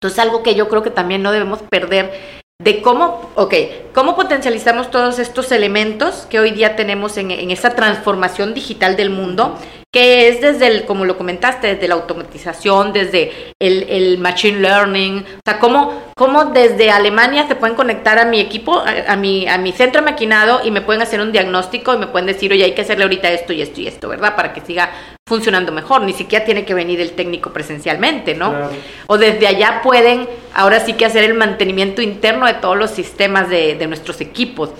[0.00, 3.54] Entonces, algo que yo creo que también no debemos perder de cómo, ok,
[3.94, 9.10] cómo potencializamos todos estos elementos que hoy día tenemos en, en esta transformación digital del
[9.10, 9.58] mundo
[9.94, 15.40] que es desde el, como lo comentaste, desde la automatización, desde el, machine learning, o
[15.44, 19.70] sea, cómo, cómo, desde Alemania se pueden conectar a mi equipo, a, mi, a mi
[19.70, 22.80] centro maquinado y me pueden hacer un diagnóstico y me pueden decir, oye, hay que
[22.80, 24.34] hacerle ahorita esto y esto y esto, ¿verdad?
[24.34, 24.90] Para que siga
[25.28, 28.52] funcionando mejor, ni siquiera tiene que venir el técnico presencialmente, ¿no?
[29.06, 33.48] O desde allá pueden ahora sí que hacer el mantenimiento interno de todos los sistemas
[33.48, 34.70] de, de nuestros equipos.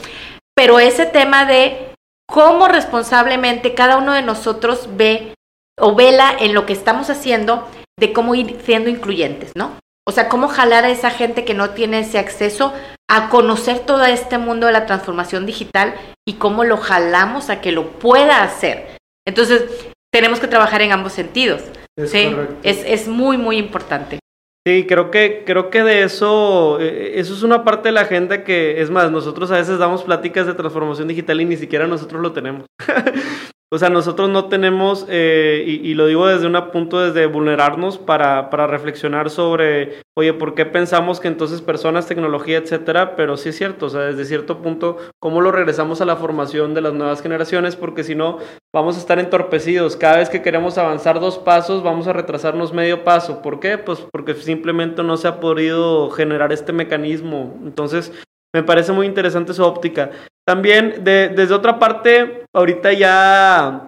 [0.57, 1.94] Pero ese tema de
[2.27, 5.35] cómo responsablemente cada uno de nosotros ve
[5.79, 9.73] o vela en lo que estamos haciendo de cómo ir siendo incluyentes, ¿no?
[10.07, 12.75] O sea, cómo jalar a esa gente que no tiene ese acceso
[13.09, 15.95] a conocer todo este mundo de la transformación digital
[16.27, 18.97] y cómo lo jalamos a que lo pueda hacer.
[19.27, 19.65] Entonces,
[20.13, 21.63] tenemos que trabajar en ambos sentidos.
[22.07, 22.35] ¿sí?
[22.63, 24.19] Es, es muy, muy importante.
[24.67, 28.45] Sí, creo que, creo que de eso, eh, eso es una parte de la agenda
[28.45, 32.23] que, es más, nosotros a veces damos pláticas de transformación digital y ni siquiera nosotros
[32.23, 32.65] lo tenemos.
[33.73, 38.49] O sea, nosotros no tenemos, eh, y, lo digo desde un punto desde vulnerarnos para,
[38.49, 43.17] para, reflexionar sobre, oye, ¿por qué pensamos que entonces personas, tecnología, etcétera?
[43.17, 46.73] Pero sí es cierto, o sea, desde cierto punto, ¿cómo lo regresamos a la formación
[46.75, 47.75] de las nuevas generaciones?
[47.75, 48.39] Porque si no,
[48.73, 49.97] vamos a estar entorpecidos.
[49.97, 53.43] Cada vez que queremos avanzar dos pasos, vamos a retrasarnos medio paso.
[53.43, 53.79] ¿Por qué?
[53.79, 57.59] Pues porque simplemente no se ha podido generar este mecanismo.
[57.65, 58.13] Entonces,
[58.55, 60.11] me parece muy interesante su óptica.
[60.47, 63.87] También, desde otra parte, ahorita ya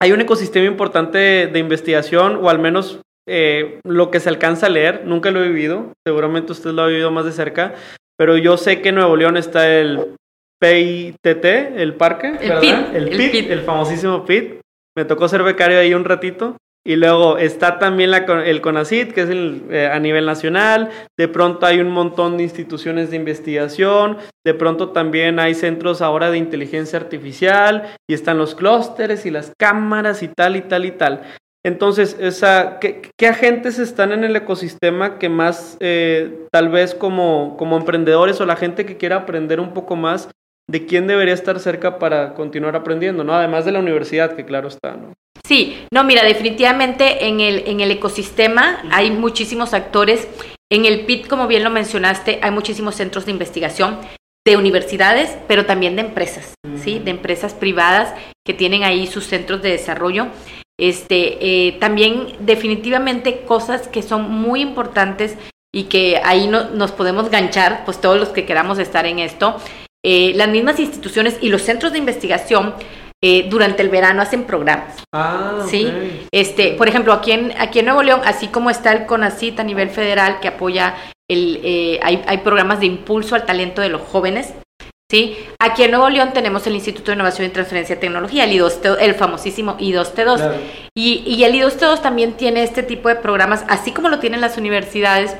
[0.00, 4.70] hay un ecosistema importante de, investigación, o al menos eh, lo que se alcanza a
[4.70, 5.02] leer.
[5.04, 7.74] Nunca lo he vivido, seguramente usted lo ha vivido más de cerca,
[8.16, 10.16] pero yo sé que en Nuevo León está el
[10.60, 14.60] PITT, el parque, el PIT, el, PIT, el famosísimo PIT.
[14.96, 16.56] Me tocó ser becario ahí un ratito.
[16.88, 20.88] Y luego está también el CONACIT, que es el, eh, a nivel nacional.
[21.18, 24.16] De pronto hay un montón de instituciones de investigación.
[24.42, 27.94] De pronto también hay centros ahora de inteligencia artificial.
[28.08, 31.24] Y están los clústeres y las cámaras y tal y tal y tal.
[31.62, 37.76] Entonces, esa, ¿qué, agentes están en el ecosistema que más, eh, tal vez como, como
[37.76, 40.30] emprendedores o la gente que quiera aprender un poco más,
[40.70, 43.34] de quién debería estar cerca para continuar aprendiendo, ¿no?
[43.34, 45.14] Además de la universidad, que claro está, ¿no?
[45.46, 50.28] Sí, no, mira, definitivamente en el, en el ecosistema hay muchísimos actores.
[50.70, 53.98] En el PIT, como bien lo mencionaste, hay muchísimos centros de investigación
[54.46, 56.98] de universidades, pero también de empresas, ¿sí?
[56.98, 58.14] De empresas privadas
[58.46, 60.26] que tienen ahí sus centros de desarrollo.
[60.78, 65.36] Este, eh, también definitivamente cosas que son muy importantes
[65.74, 69.56] y que ahí no, nos podemos ganchar, pues todos los que queramos estar en esto.
[70.10, 72.72] Eh, las mismas instituciones y los centros de investigación
[73.22, 74.96] eh, durante el verano hacen programas.
[75.14, 75.86] Ah, ¿sí?
[76.32, 79.64] Este, por ejemplo, aquí en, aquí en Nuevo León, así como está el CONACIT a
[79.64, 80.94] nivel federal que apoya,
[81.30, 84.54] el, eh, hay, hay programas de impulso al talento de los jóvenes.
[85.10, 85.36] ¿Sí?
[85.58, 88.96] Aquí en Nuevo León tenemos el Instituto de Innovación y Transferencia de Tecnología, el, I2,
[89.00, 90.54] el famosísimo I2T2.
[90.96, 94.56] Y, y el I2T2 también tiene este tipo de programas, así como lo tienen las
[94.56, 95.34] universidades,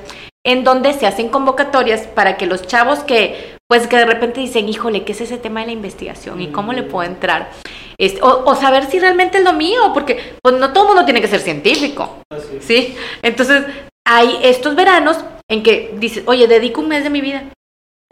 [0.44, 4.66] en donde se hacen convocatorias para que los chavos que pues que de repente dicen,
[4.66, 6.40] híjole, ¿qué es ese tema de la investigación?
[6.40, 7.50] ¿Y cómo le puedo entrar?
[7.98, 11.20] Este, o, saber si realmente es lo mío, porque pues no todo el mundo tiene
[11.20, 12.22] que ser científico.
[12.60, 12.96] ¿Sí?
[13.20, 13.64] Entonces,
[14.06, 15.18] hay estos veranos
[15.50, 17.44] en que dices, oye, dedico un mes de mi vida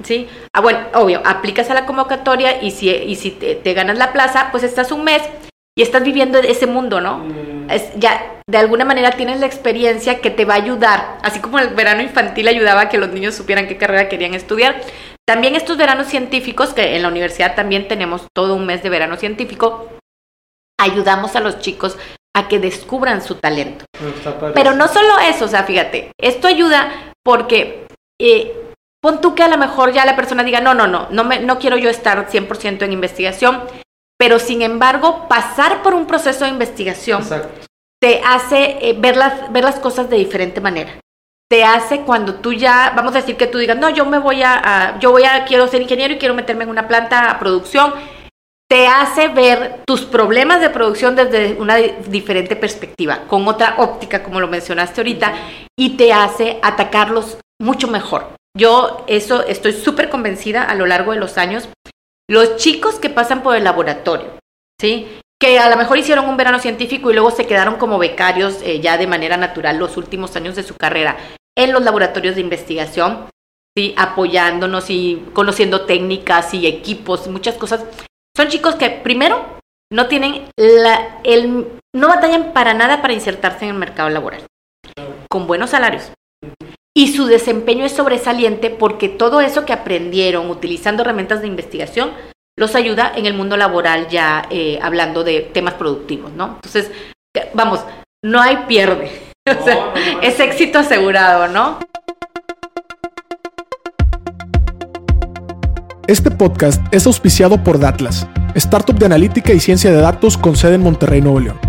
[0.05, 0.29] ¿Sí?
[0.53, 4.49] Ah, bueno, obvio, aplicas a la convocatoria y si, y si te, ganas la plaza,
[4.51, 5.23] pues estás un mes
[5.75, 7.19] y estás viviendo ese mundo, ¿no?
[7.19, 7.46] Mm.
[7.71, 11.59] Es, ya, de alguna manera tienes la experiencia que te va a ayudar, así como
[11.59, 14.81] el verano infantil ayudaba a que los niños supieran qué carrera querían estudiar.
[15.27, 19.17] También estos veranos científicos, que en la universidad también tenemos todo un mes de verano
[19.17, 19.89] científico,
[20.79, 21.99] ayudamos a los chicos
[22.37, 23.87] a que descubran su talento.
[24.55, 27.87] Pero no solo eso, o sea, fíjate, esto ayuda porque
[28.21, 31.25] eh, pon tú que a lo mejor ya la persona diga, no, no, no, no,
[31.25, 33.63] me, no quiero yo estar 100% en investigación,
[34.19, 37.23] pero sin embargo, pasar por un proceso de investigación
[38.01, 41.01] te hace eh, ver, las, ver las cosas de diferente manera.
[41.49, 44.43] Te hace cuando tú ya, vamos a decir que tú digas, no, yo me voy
[44.43, 47.93] a, yo voy a, quiero ser ingeniero y quiero meterme en una planta a producción
[48.69, 54.41] te hace ver tus problemas de producción desde una diferente perspectiva, con otra óptica, como
[54.41, 55.35] lo mencionaste ahorita,
[55.79, 58.35] y te hace atacarlos mucho mejor.
[58.57, 61.69] Yo eso estoy súper convencida a lo largo de los años.
[62.29, 64.39] Los chicos que pasan por el laboratorio,
[64.81, 65.21] ¿sí?
[65.41, 68.81] que a lo mejor hicieron un verano científico y luego se quedaron como becarios eh,
[68.81, 71.17] ya de manera natural los últimos años de su carrera
[71.57, 73.29] en los laboratorios de investigación,
[73.77, 73.95] ¿sí?
[73.97, 77.85] apoyándonos y conociendo técnicas y equipos, muchas cosas.
[78.37, 79.59] Son chicos que primero
[79.93, 84.43] no tienen la, el, no batallan para nada para insertarse en el mercado laboral,
[85.31, 86.11] con buenos salarios.
[86.97, 92.13] Y su desempeño es sobresaliente porque todo eso que aprendieron utilizando herramientas de investigación
[92.57, 96.55] los ayuda en el mundo laboral ya eh, hablando de temas productivos, ¿no?
[96.55, 96.91] Entonces,
[97.53, 97.81] vamos,
[98.25, 99.11] no hay pierde.
[100.23, 101.81] es éxito asegurado, ¿no?
[106.07, 110.77] Este podcast es auspiciado por Datlas, startup de analítica y ciencia de datos con sede
[110.77, 111.61] en Monterrey, Nuevo León.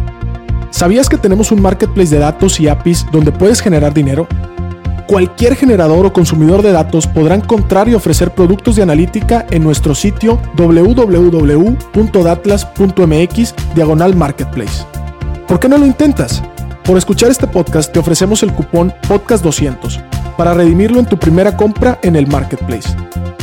[0.70, 4.26] ¿Sabías que tenemos un marketplace de datos y APIs donde puedes generar dinero?
[5.08, 9.96] Cualquier generador o consumidor de datos podrá encontrar y ofrecer productos de analítica en nuestro
[9.96, 14.84] sitio www.datlas.mx diagonal marketplace.
[15.48, 16.44] ¿Por qué no lo intentas?
[16.84, 20.04] Por escuchar este podcast te ofrecemos el cupón podcast200
[20.36, 22.90] para redimirlo en tu primera compra en el marketplace.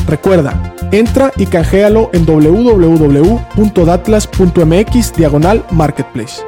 [0.07, 6.43] Recuerda, entra y canjealo en www.datlas.mx diagonal marketplace.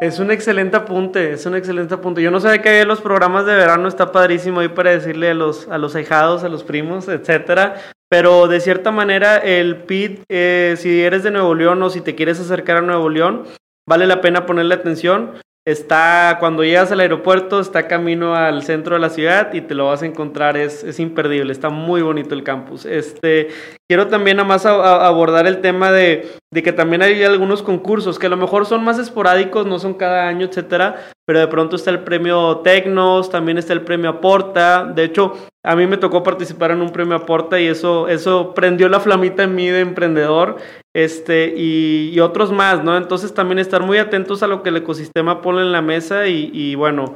[0.00, 2.22] Es un excelente apunte, es un excelente apunte.
[2.22, 5.34] Yo no sabía que había los programas de verano, está padrísimo ahí para decirle a
[5.34, 7.76] los, a los ahijados, a los primos, etcétera.
[8.08, 12.14] Pero de cierta manera, el PIT, eh, si eres de Nuevo León o si te
[12.14, 13.44] quieres acercar a Nuevo León,
[13.86, 15.32] vale la pena ponerle atención
[15.66, 19.88] Está, cuando llegas al aeropuerto, está camino al centro de la ciudad y te lo
[19.88, 22.86] vas a encontrar, es, es imperdible, está muy bonito el campus.
[22.86, 23.48] Este,
[23.86, 28.26] quiero también nada más abordar el tema de, de, que también hay algunos concursos que
[28.26, 30.96] a lo mejor son más esporádicos, no son cada año, etcétera,
[31.26, 34.84] pero de pronto está el premio Tecnos, también está el premio Aporta.
[34.84, 38.88] De hecho, a mí me tocó participar en un premio Aporta y eso, eso prendió
[38.88, 40.56] la flamita en mí de emprendedor
[40.94, 42.96] este, y, otros más, ¿no?
[42.96, 46.74] Entonces también estar muy atentos a lo que el ecosistema pone en la mesa y,
[46.74, 47.14] bueno,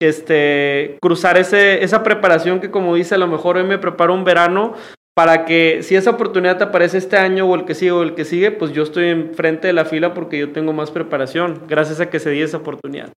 [0.00, 4.24] este, cruzar ese, esa preparación que como dice, a lo mejor hoy me preparo un
[4.24, 4.74] verano
[5.16, 8.14] para que si esa oportunidad te aparece este año o el que sigue o el
[8.14, 12.00] que sigue, pues yo estoy enfrente de la fila porque yo tengo más preparación, gracias
[12.00, 13.10] a que se di esa oportunidad.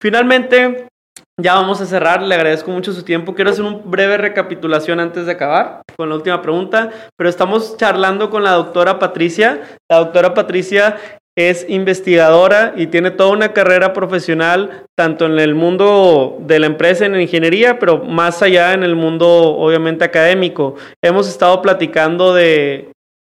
[0.00, 0.88] Finalmente,
[1.40, 3.34] ya vamos a cerrar, le agradezco mucho su tiempo.
[3.34, 8.28] Quiero hacer una breve recapitulación antes de acabar con la última pregunta, pero estamos charlando
[8.28, 9.62] con la doctora Patricia.
[9.88, 10.96] La doctora Patricia
[11.36, 17.06] es investigadora y tiene toda una carrera profesional, tanto en el mundo de la empresa,
[17.06, 20.74] en ingeniería, pero más allá en el mundo obviamente académico.
[21.04, 22.90] Hemos estado platicando de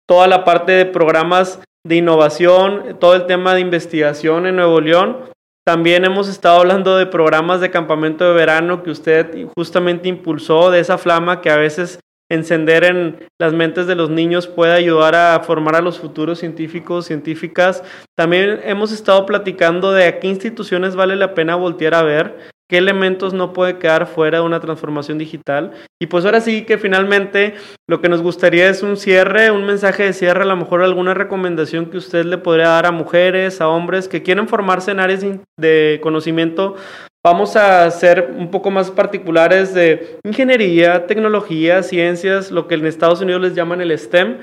[0.09, 5.31] toda la parte de programas de innovación, todo el tema de investigación en Nuevo León
[5.71, 10.81] también hemos estado hablando de programas de campamento de verano que usted justamente impulsó, de
[10.81, 15.39] esa flama que a veces encender en las mentes de los niños puede ayudar a
[15.45, 17.85] formar a los futuros científicos, científicas.
[18.19, 22.79] También hemos estado platicando de a qué instituciones vale la pena voltear a ver qué
[22.79, 25.73] elementos no puede quedar fuera de una transformación digital.
[26.01, 27.55] Y pues ahora sí que finalmente
[27.89, 31.13] lo que nos gustaría es un cierre, un mensaje de cierre, a lo mejor alguna
[31.13, 35.25] recomendación que usted le podría dar a mujeres, a hombres que quieren formarse en áreas
[35.59, 36.77] de conocimiento.
[37.23, 43.21] Vamos a ser un poco más particulares de ingeniería, tecnología, ciencias, lo que en Estados
[43.21, 44.39] Unidos les llaman el STEM,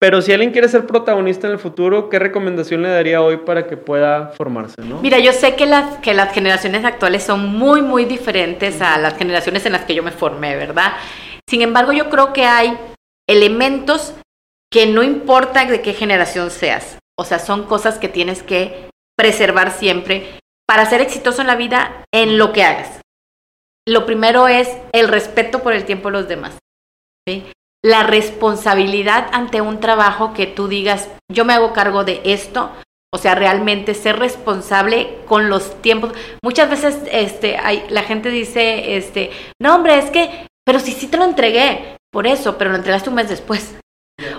[0.00, 3.66] pero si alguien quiere ser protagonista en el futuro, ¿qué recomendación le daría hoy para
[3.66, 4.80] que pueda formarse?
[4.82, 5.00] ¿no?
[5.00, 9.16] Mira, yo sé que las, que las generaciones actuales son muy, muy diferentes a las
[9.16, 10.92] generaciones en las que yo me formé, ¿verdad?
[11.48, 12.78] Sin embargo, yo creo que hay
[13.28, 14.14] elementos
[14.70, 16.98] que no importa de qué generación seas.
[17.18, 22.04] O sea, son cosas que tienes que preservar siempre para ser exitoso en la vida
[22.12, 23.00] en lo que hagas.
[23.88, 26.58] lo primero es el respeto por el tiempo de los demás.
[27.26, 27.50] ¿sí?
[27.84, 32.70] La responsabilidad ante un trabajo que tú digas, yo me hago cargo de esto,
[33.14, 36.12] o sea, realmente ser responsable con los tiempos.
[36.42, 41.06] Muchas veces este, hay, la gente dice, este, no hombre, es que, pero si sí
[41.06, 43.76] te lo entregué, por eso, pero lo entregaste un mes después.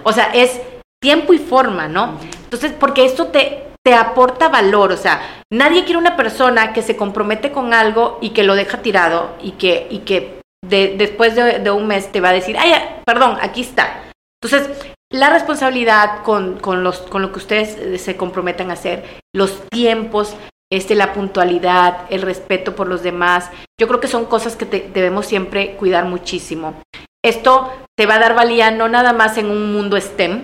[0.04, 0.60] O sea, es
[1.02, 2.20] tiempo y forma, ¿no?
[2.44, 6.98] Entonces, porque esto te, te aporta valor, o sea, nadie quiere una persona que se
[6.98, 11.72] compromete con algo y que lo deja tirado y que, y que después de, de,
[11.72, 12.74] un mes te va a decir, ay,
[13.06, 14.12] perdón, aquí está.
[14.42, 14.70] Entonces,
[15.12, 19.04] la responsabilidad con, con, los, con lo que ustedes eh, se comprometan a hacer,
[19.34, 20.36] los tiempos,
[20.72, 23.50] este, la puntualidad, el respeto por los demás,
[23.80, 26.82] yo creo que son cosas que debemos siempre cuidar muchísimo.
[27.24, 30.44] Esto te va a dar valía no nada más en un mundo STEM,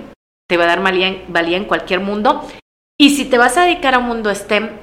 [0.49, 2.45] te va a dar valía, valía en cualquier mundo.
[2.99, 4.79] Y si te vas a dedicar a un mundo STEM,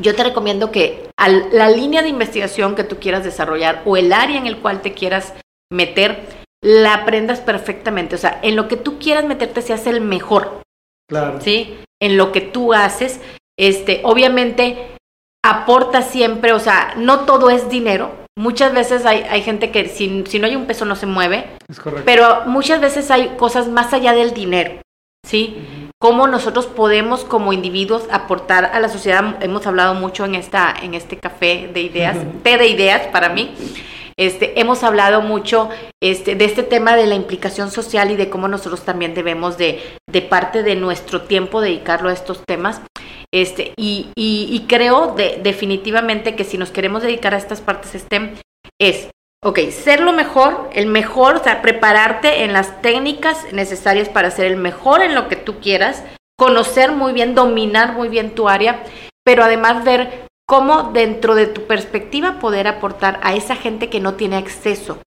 [0.00, 4.12] yo te recomiendo que a la línea de investigación que tú quieras desarrollar o el
[4.12, 5.34] área en el cual te quieras
[5.72, 8.14] meter, la aprendas perfectamente.
[8.14, 10.62] O sea, en lo que tú quieras meterte seas el mejor.
[11.08, 11.40] Claro.
[11.40, 11.78] ¿Sí?
[12.00, 13.20] En lo que tú haces,
[13.58, 14.96] este, obviamente
[15.44, 18.24] aporta siempre, o sea, no todo es dinero.
[18.36, 21.50] Muchas veces hay, hay gente que si, si, no hay un peso no se mueve.
[21.68, 22.04] Es correcto.
[22.04, 24.80] Pero muchas veces hay cosas más allá del dinero.
[25.24, 25.88] ¿Sí?
[25.98, 29.42] Cómo nosotros podemos como individuos aportar a la sociedad.
[29.42, 33.54] Hemos hablado mucho en, esta, en este café de ideas, té de ideas para mí.
[34.16, 35.70] Este, hemos hablado mucho
[36.00, 39.80] este, de este tema de la implicación social y de cómo nosotros también debemos de,
[40.08, 42.80] de parte de nuestro tiempo dedicarlo a estos temas.
[43.32, 48.00] Este, y, y, y creo de, definitivamente que si nos queremos dedicar a estas partes
[48.00, 48.36] STEM
[48.78, 49.08] es,
[49.44, 54.46] ok, ser lo mejor, el mejor, o sea, prepararte en las técnicas necesarias para ser
[54.46, 56.02] el mejor en lo que tú quieras,
[56.36, 58.82] conocer muy bien, dominar muy bien tu área,
[59.22, 64.14] pero además ver cómo dentro de tu perspectiva poder aportar a esa gente que no
[64.14, 64.98] tiene acceso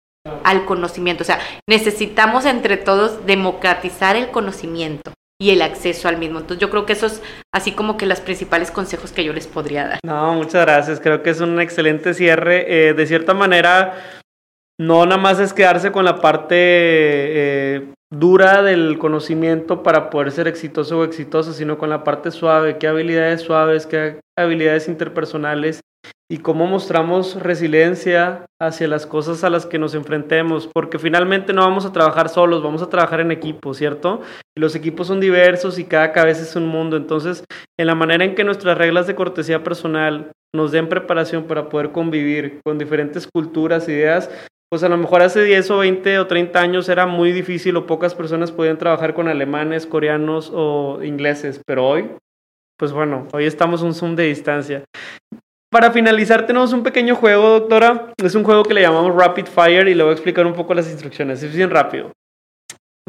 [0.43, 1.23] al conocimiento.
[1.23, 6.39] O sea, necesitamos entre todos democratizar el conocimiento y el acceso al mismo.
[6.39, 7.21] Entonces yo creo que eso es
[7.53, 9.99] así como que los principales consejos que yo les podría dar.
[10.03, 10.99] No, muchas gracias.
[10.99, 12.89] Creo que es un excelente cierre.
[12.89, 13.93] Eh, de cierta manera,
[14.79, 20.47] no nada más es quedarse con la parte eh, dura del conocimiento para poder ser
[20.47, 25.81] exitoso o exitoso, sino con la parte suave, qué habilidades suaves, qué habilidades interpersonales
[26.29, 31.61] y cómo mostramos resiliencia hacia las cosas a las que nos enfrentemos, porque finalmente no
[31.61, 34.21] vamos a trabajar solos, vamos a trabajar en equipo, ¿cierto?
[34.55, 37.45] Los equipos son diversos y cada cabeza es un mundo, entonces
[37.79, 41.91] en la manera en que nuestras reglas de cortesía personal nos den preparación para poder
[41.91, 44.29] convivir con diferentes culturas, ideas,
[44.69, 47.85] pues a lo mejor hace 10 o 20 o 30 años era muy difícil o
[47.85, 52.09] pocas personas podían trabajar con alemanes, coreanos o ingleses, pero hoy,
[52.77, 54.83] pues bueno, hoy estamos un zoom de distancia.
[55.71, 58.13] Para finalizar tenemos un pequeño juego, doctora.
[58.17, 60.73] Es un juego que le llamamos Rapid Fire y le voy a explicar un poco
[60.73, 61.43] las instrucciones.
[61.43, 62.11] Es bien rápido.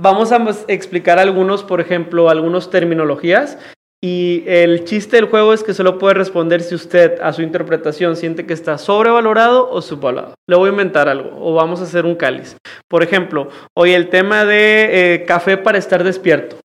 [0.01, 3.59] Vamos a explicar algunos, por ejemplo, algunas terminologías
[4.01, 8.15] y el chiste del juego es que solo puede responder si usted a su interpretación
[8.15, 10.35] siente que está sobrevalorado o subvalorado.
[10.49, 12.57] Le voy a inventar algo o vamos a hacer un cáliz.
[12.89, 16.57] Por ejemplo, hoy el tema de eh, café para estar despierto.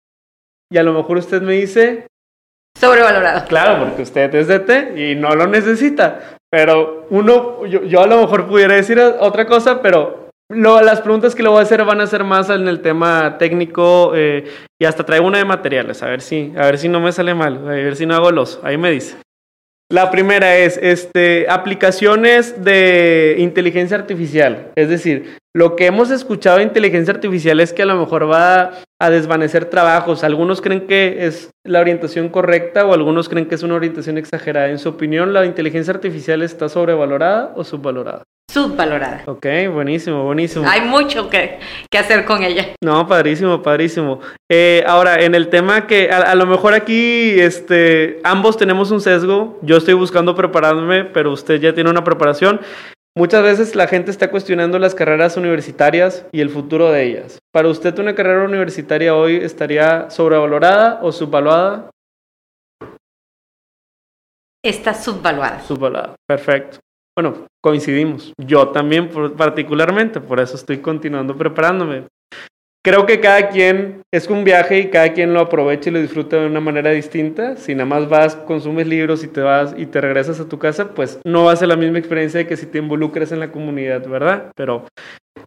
[0.72, 2.06] Y a lo mejor usted me dice...
[2.80, 3.48] Sobrevalorado.
[3.48, 6.38] Claro, porque usted es de té y no lo necesita.
[6.52, 10.23] Pero uno, yo, yo a lo mejor pudiera decir otra cosa, pero
[10.56, 13.38] lo, las preguntas que le voy a hacer van a ser más en el tema
[13.38, 14.45] técnico eh,
[14.80, 17.34] y hasta traigo una de materiales, a ver si, a ver si no me sale
[17.34, 19.18] mal, a ver si no hago los, ahí me dice.
[19.93, 24.72] La primera es este, aplicaciones de inteligencia artificial.
[24.76, 28.72] Es decir, lo que hemos escuchado de inteligencia artificial es que a lo mejor va
[28.99, 30.24] a desvanecer trabajos.
[30.24, 34.70] Algunos creen que es la orientación correcta o algunos creen que es una orientación exagerada.
[34.70, 38.24] En su opinión, ¿la inteligencia artificial está sobrevalorada o subvalorada?
[38.54, 39.24] Subvalorada.
[39.26, 40.70] Ok, buenísimo, buenísimo.
[40.70, 42.76] Hay mucho que, que hacer con ella.
[42.84, 44.20] No, padrísimo, padrísimo.
[44.49, 49.01] Eh, ahora, en el tema que a, a, lo mejor aquí este, ambos tenemos un
[49.01, 52.62] sesgo, yo estoy buscando prepararme, pero usted ya tiene una preparación.
[53.16, 57.39] Muchas veces la gente está cuestionando las carreras universitarias y el futuro de ellas.
[57.51, 61.89] ¿Para usted una carrera universitaria hoy estaría sobrevalorada o subvaluada?
[64.64, 65.62] Está subvaluada.
[65.62, 66.80] Subvaluada, perfecto.
[67.16, 68.34] Bueno, coincidimos.
[68.38, 72.07] Yo también particularmente, por eso estoy continuando preparándome.
[72.86, 76.38] Creo que cada quien es un viaje y cada quien lo aprovecha y lo disfruta
[76.38, 77.55] de una manera distinta.
[77.55, 80.89] Si nada más vas, consumes libros y te vas y te regresas a tu casa,
[80.93, 84.05] pues no va a ser la misma experiencia que si te involucras en la comunidad,
[84.05, 84.51] ¿verdad?
[84.55, 84.86] Pero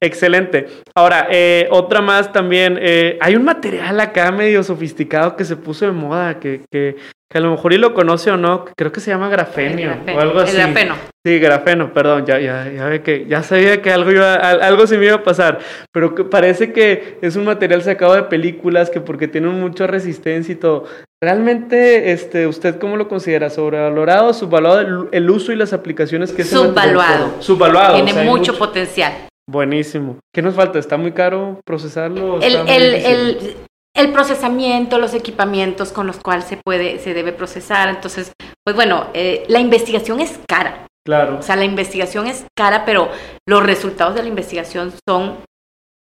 [0.00, 0.66] Excelente.
[0.94, 2.78] Ahora, eh, otra más también.
[2.80, 6.96] Eh, hay un material acá medio sofisticado que se puso de moda, que, que,
[7.30, 10.18] que a lo mejor y lo conoce o no, creo que se llama grafenio, grafeno.
[10.18, 10.56] o algo así.
[10.56, 10.94] El grafeno.
[11.24, 14.86] Sí, grafeno, perdón, ya, ya, ya ve que ya sabía que algo iba, al- algo
[14.86, 15.58] se me iba a pasar,
[15.92, 20.52] pero que parece que es un material sacado de películas que porque tiene mucha resistencia
[20.52, 20.84] y todo.
[21.20, 23.50] Realmente, este, ¿usted cómo lo considera?
[23.50, 27.24] ¿Sobrevalorado, subvaluado el, el uso y las aplicaciones que material Subvaluado.
[27.30, 27.42] tiene?
[27.42, 27.94] Subvaluado.
[27.94, 29.12] Tiene o sea, hay mucho, potencial.
[29.48, 30.18] Buenísimo.
[30.34, 30.78] ¿Qué nos falta?
[30.78, 32.40] ¿Está muy caro procesarlo?
[32.40, 33.56] el,
[33.96, 37.88] el procesamiento, los equipamientos con los cuales se puede, se debe procesar.
[37.88, 38.32] Entonces,
[38.62, 40.86] pues bueno, eh, la investigación es cara.
[41.04, 41.38] Claro.
[41.38, 43.08] O sea, la investigación es cara, pero
[43.46, 45.38] los resultados de la investigación son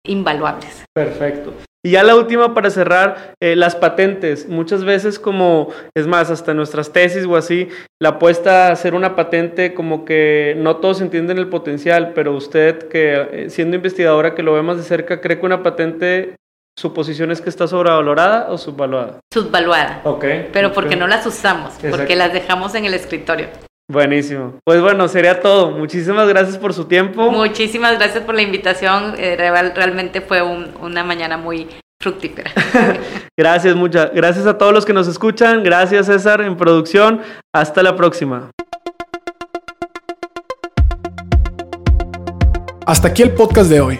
[0.05, 0.83] invaluables.
[0.93, 1.53] Perfecto.
[1.85, 4.49] Y ya la última para cerrar, eh, las patentes.
[4.49, 7.69] Muchas veces como, es más, hasta nuestras tesis o así,
[8.01, 12.89] la apuesta a hacer una patente como que no todos entienden el potencial, pero usted
[12.89, 16.35] que eh, siendo investigadora que lo ve más de cerca, ¿cree que una patente,
[16.77, 19.19] su posición es que está sobrevalorada o subvaluada?
[19.33, 20.01] Subvaluada.
[20.03, 20.25] Ok.
[20.51, 21.95] Pero porque no las usamos, Exacto.
[21.95, 23.47] porque las dejamos en el escritorio.
[23.91, 24.53] Buenísimo.
[24.63, 25.71] Pues bueno, sería todo.
[25.71, 27.31] Muchísimas gracias por su tiempo.
[27.31, 29.15] Muchísimas gracias por la invitación.
[29.17, 31.67] eh, real- realmente fue un- una mañana muy
[32.01, 32.51] fructífera.
[33.37, 34.11] Gracias, muchas.
[34.13, 35.63] Gracias a todos los que nos escuchan.
[35.63, 37.21] Gracias, César, en producción.
[37.53, 38.51] Hasta la próxima.
[42.85, 43.99] Hasta aquí el podcast de hoy.